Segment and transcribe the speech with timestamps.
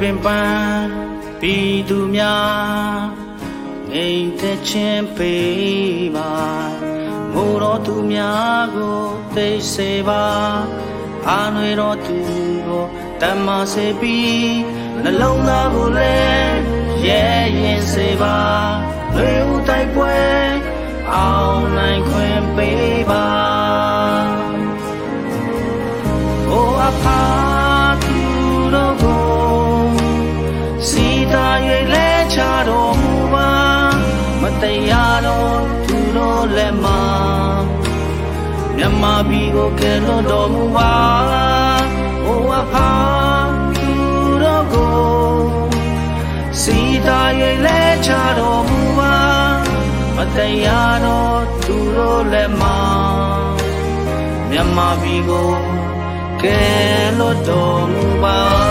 [0.00, 0.88] ပင်ပန်း
[1.40, 3.00] ပြည်သူများ
[3.90, 6.32] ငိမ်သက်ခြင်းပေးပါ
[7.32, 9.00] မိုးတော်သူများကို
[9.34, 10.24] သိစေပါ
[11.28, 12.16] အာနွေတော်သူ
[12.66, 12.84] ကို
[13.22, 14.56] တမ္မာစေပြီး
[15.02, 16.56] နှလုံးသားကိုလည်း
[17.06, 17.24] ရဲ
[17.60, 18.38] ရင်စေပါ
[19.16, 20.16] လူဦးတိုက်ပွဲ
[21.14, 22.95] အောင်နိုင်ခွင့်ပေး
[34.62, 37.00] တရားတော်သူတော်လက်မှာ
[38.76, 40.94] မြမပြီးကိုကယ်လွတ်တော်မူပါ
[42.24, 42.90] ဟောအဖာ
[43.76, 43.92] သူ
[44.42, 44.96] တော်ကို
[46.60, 49.16] စီတာရဲ့လက်ချတော်မူပါ
[50.16, 52.78] မတရားတော်သူတော်လက်မှာ
[54.50, 55.50] မြမပြီးကို
[56.42, 58.65] ကယ်လွတ်တော်မူပါ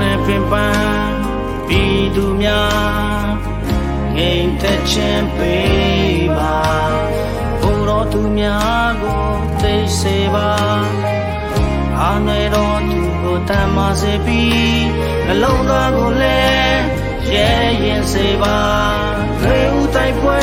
[0.00, 1.16] နဲ့ပင်ပန်း
[1.68, 3.28] ပြည်သူများ
[4.16, 6.58] ငိမ်သက်ခြင်းပေးပါ
[7.60, 9.24] ဘုရောသူများကို
[9.60, 10.52] သိစေပါ
[12.00, 14.84] အာနယ်တော်သူကိုတမ်းမစေပြီး
[15.26, 16.82] နှလုံးသားကိုလည်း
[17.32, 17.50] ရဲ
[17.84, 18.58] ရင်စေပါ
[19.42, 20.40] လေဦးတိုက်ပွဲ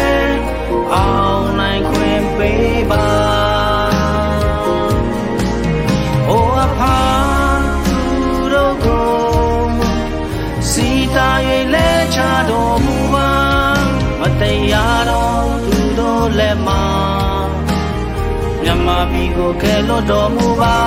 [0.93, 1.26] အော
[14.27, 16.83] အတရားတော်သူတို့လက်မှာ
[18.61, 20.77] မြမပြီးကိုကဲလွတ်တော်မူပါ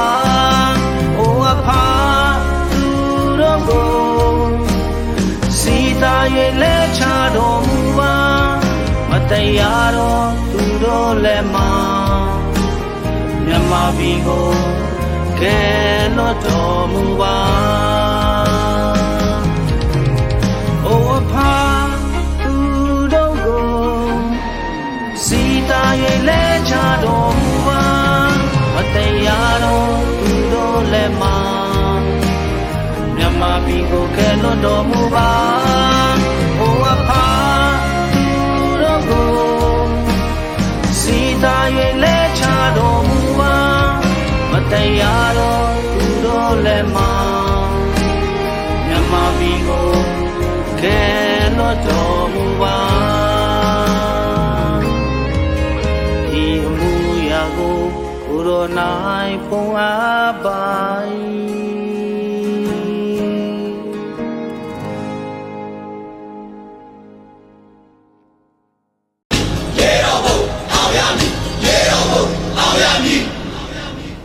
[1.19, 1.87] အိုအဖာ
[2.73, 2.85] သူ
[3.41, 3.91] တို့ကို
[5.59, 6.17] စီတာ၍
[6.63, 7.03] လဲချ
[7.37, 8.15] တော်မူပါ
[9.11, 11.71] မတရားတော်သူတို့လက်မှာ
[13.45, 14.51] မြမပြီးကို
[15.41, 15.61] ကဲ
[16.17, 17.90] လွတ်တော်မူပါ
[28.95, 28.97] တ
[29.27, 31.37] ရားတော်သူတို့လက်မှာ
[33.17, 35.33] မြတ်မာပြည်ကိုကယ်လွတ်တော်မူပါ
[36.59, 37.27] အိုအဖာ
[38.13, 38.25] သူ
[38.83, 39.31] တို့ကို
[41.01, 41.57] စီတာ၍
[42.03, 42.43] လဲချ
[42.77, 43.57] တော်မူပါ
[44.51, 47.13] မတရားတော်သူတော်လက်မှာ
[48.87, 49.89] မြတ်မာပြည်ကို
[50.83, 52.45] ကယ်လွတ်တော်မူ
[60.45, 61.60] ပါ